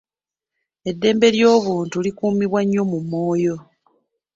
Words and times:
Eddembe 0.89 1.27
ly'obuntu 1.35 1.95
likuumibwa 2.05 2.59
nnyo 2.63 2.83
mu 2.91 2.99
Moyo. 3.09 3.55